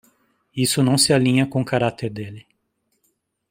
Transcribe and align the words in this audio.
Isso 0.57 0.81
não 0.81 0.97
se 0.97 1.13
alinha 1.13 1.45
com 1.45 1.61
o 1.61 1.63
cárater 1.63 2.11
dele. 2.11 2.47